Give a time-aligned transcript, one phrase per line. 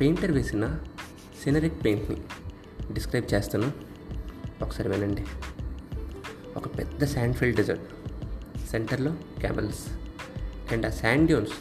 [0.00, 0.78] Painter వేసిన
[1.44, 2.16] సినరిక్ పెయింట్ని
[2.92, 3.72] describe చేస్తాను.
[4.62, 5.24] ఒకసారి వినండి.
[6.56, 7.84] ఒక పెద్ద శాండ్ ఫీల్డ్ డెజర్ట్.
[8.66, 9.88] సెంటర్లో క్యామెల్స్
[10.72, 11.52] అండ్ ఆ sand dunes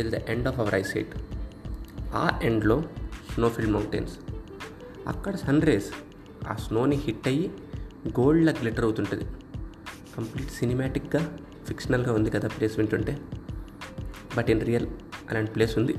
[0.00, 1.14] till the end of our eyesight
[2.14, 2.84] ఆ ఎండ్లో
[3.34, 4.18] స్నోఫీల్డ్ మౌంటైన్స్.
[5.08, 5.92] అక్కడ సన్ రేస్
[6.48, 7.50] ఆ స్నోని హిట్ అయ్యి
[8.08, 9.24] గోల్డ్లా గ్లిటర్ అవుతుంటుంది.
[10.16, 13.18] కంప్లీట్ సినిమాటిక్గా ఫిక్షనల్గా ఉంది కదా ప్లేస్ వింటుంటే.
[14.36, 14.86] బట్ ఇన్ రియల్
[15.30, 15.96] అలాంటి ప్లేస్ ఉంది.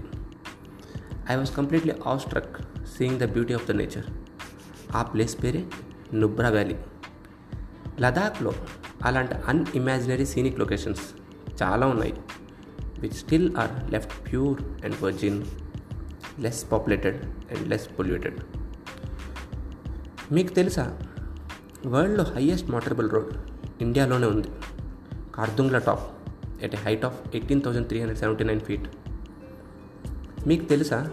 [1.29, 1.93] I was completely
[2.25, 2.57] awestruck
[2.97, 4.05] seeing the beauty of the nature
[4.95, 5.65] ఆ ప్లేస్ పేరే
[6.13, 6.75] నుబ్రా వ్యాలీ
[7.99, 8.53] లదాఖ్లో
[9.03, 11.01] అలాంటి అన్ఇమాజినరీ సీనిక్ లొకేషన్స్
[11.63, 12.13] చాలా ఉన్నాయి
[12.99, 15.45] which still are left pure and virgin
[16.39, 18.39] less populated and less polluted
[20.31, 20.99] మీకు తెలుసా
[21.85, 23.33] వరల్డ్లో హయ్యెస్ట్ మోటరబుల్ రోడ్
[23.81, 24.47] ఇండియాలోనే ఉంది.
[25.35, 26.29] Khardungla top
[26.63, 28.87] at a height of eighteen thousand three hundred seventy nine feet
[30.47, 31.11] మీకు తెలుసా?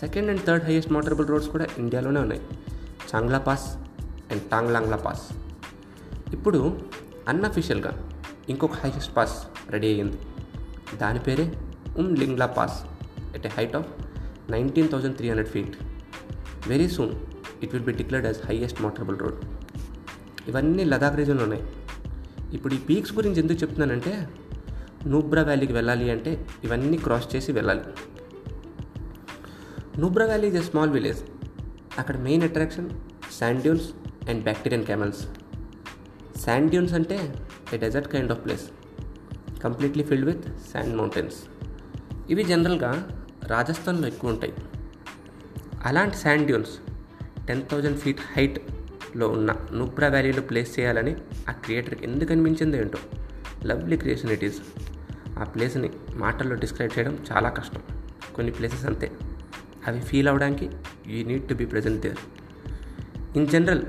[0.00, 2.42] Second and third highest motorable roads కూడా ఇండియాలోనే ఉన్నాయి.
[3.10, 3.66] Changla pass
[4.30, 5.24] and Tanglangla pass.
[6.32, 6.80] ఇప్పుడు
[7.28, 7.92] అన్అఫీషియల్గా
[8.48, 9.36] ఇంకొక హైయెస్ట్ పాస్
[9.70, 10.18] రెడీ అయ్యింది.
[10.96, 11.52] దాని పేరే
[12.18, 12.84] Umlingla pass
[13.36, 13.88] at a height of
[14.50, 15.76] nineteen thousand three hundred feet
[16.68, 17.12] very soon
[17.62, 19.38] it will be declared as highest motorable road
[20.48, 21.64] ఇవన్నీ లదాఖ్ రీజన్లో ఉన్నాయి
[22.52, 24.28] ఇప్పుడు ఈ పీక్స్ గురించి ఎందుకు చెప్తున్నానంటే
[25.06, 27.80] నూబ్రా వ్యాలీకి వెళ్ళాలి అంటే ఇవన్నీ క్రాస్ చేసి వెళ్ళాలి.
[29.98, 31.18] Nubra Valley is a small village
[31.98, 32.90] అక్కడ main attraction
[33.40, 33.84] sand dunes
[34.28, 35.26] and bactrian camels
[36.40, 37.34] sand dunes అంటే
[37.74, 38.64] a desert kind of place
[39.60, 41.34] completely filled with sand mountains
[42.30, 43.08] ఇవి జనరల్గా
[43.46, 44.54] రాజస్థాన్లో ఎక్కువ ఉంటాయి.
[45.84, 46.70] అలాంటి sand dunes
[47.46, 51.16] ten thousand feet హైట్లో ఉన్న నూబ్రా వ్యాలీలో ప్లేస్ చేయాలని
[51.48, 52.98] ఆ క్రియేటర్కి ఎందుకు అనిపించింది ఏంటో.
[53.66, 54.60] లవ్లీ క్రియేషన్ ఇట్ ఈస్
[55.38, 57.82] ఆ ప్లేస్ని మాటల్లో డిస్క్రైబ్ చేయడం చాలా కష్టం.
[58.34, 59.12] కొన్ని ప్లేసెస్ అంతే.
[59.88, 60.66] అవి ఫీల్ అవడానికి
[61.06, 62.20] you need to be present there.
[63.38, 63.82] In general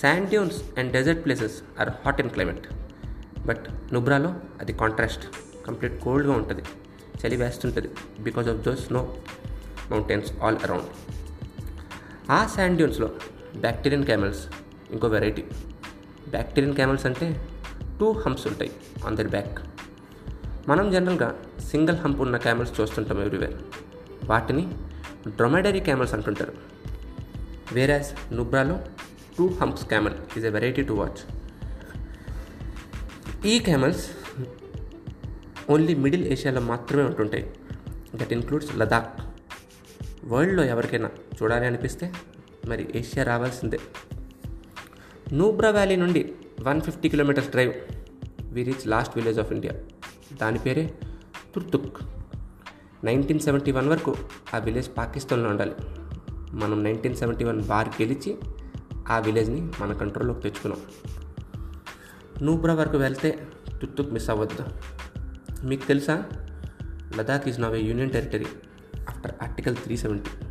[0.00, 2.66] sand dunes and desert places are hot and climate
[3.46, 3.64] but
[3.94, 4.30] నుబ్రాలో
[4.60, 5.24] అది కాంట్రాస్ట్
[5.66, 6.64] కంప్లీట్ కోల్డ్గా ఉంటుంది.
[7.20, 7.88] చలి వేస్తుంటుంది
[8.20, 9.02] because of those snow
[9.90, 10.90] mountains all around
[12.30, 13.08] ఆ శాండ్ డ్యూన్స్లో
[13.56, 14.42] బ్యాక్టీరియన్ క్యామెల్స్
[14.92, 15.44] ఇంకో వెరైటీ
[16.28, 17.26] బ్యాక్టీరియన్ క్యామెల్స్ అంటే
[18.00, 18.70] two humps ఉంటాయి
[19.06, 19.56] on their back
[20.68, 21.28] మనం జనరల్గా
[21.70, 23.56] సింగిల్ హంప్ ఉన్న క్యామెల్స్ చూస్తుంటాం ఎవ్రీవేర్
[24.30, 24.64] వాటిని
[25.28, 26.52] డ్రొమెడరీ క్యామెల్స్ అంటుంటారు.
[27.72, 28.80] Whereas నుబ్రాలో
[29.38, 31.20] two humps camel is a variety to watch
[33.46, 34.10] ఈ క్యామెల్స్
[35.70, 37.54] ఓన్లీ మిడిల్ ఏషియాలో మాత్రమే ఉంటుంటాయి.
[38.14, 39.22] దట్ ఇన్క్లూడ్స్ లదాఖ్
[40.24, 41.10] వరల్డ్లో ఎవరికైనా
[41.42, 42.12] చూడాలి అనిపిస్తే
[42.66, 43.78] మరి ఏషియా రావాల్సిందే.
[45.32, 47.72] నూబ్రా వ్యాలీ నుండి one fifty kilometres drive
[48.40, 49.74] we reach last village of India
[50.36, 50.94] దాని పేరే
[51.54, 51.98] తుర్తుక్
[53.04, 54.14] నైన్టీన్ సెవెంటీ వన్ వరకు
[54.54, 55.74] ఆ విలేజ్ పాకిస్తాన్లో ఉండాలి.
[56.52, 58.38] మనం నైన్టీన్ సెవెంటీ వన్ బార్ గెలిచి
[59.08, 60.80] ఆ విలేజ్ని మన కంట్రోల్లోకి తెచ్చుకున్నాం.
[62.42, 63.46] నూబ్రా వరకు వెళ్తే
[63.80, 64.64] తుత్తుక్ మిస్ అవ్వద్దు.
[65.66, 66.24] మీకు తెలుసా?
[67.18, 68.46] Ladakh is now a union territory
[69.08, 70.43] after article three seventy